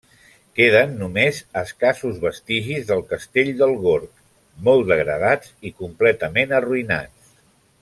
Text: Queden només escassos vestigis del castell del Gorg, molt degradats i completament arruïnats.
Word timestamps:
Queden 0.59 0.93
només 1.01 1.41
escassos 1.61 2.17
vestigis 2.23 2.87
del 2.93 3.03
castell 3.11 3.51
del 3.61 3.75
Gorg, 3.85 4.25
molt 4.71 4.89
degradats 4.95 5.53
i 5.69 5.75
completament 5.85 6.57
arruïnats. 6.63 7.33